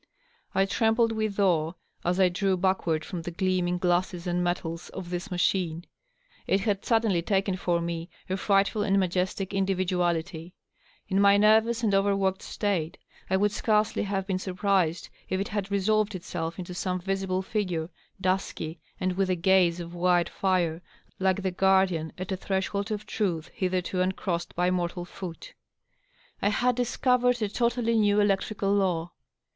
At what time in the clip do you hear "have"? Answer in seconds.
14.01-14.25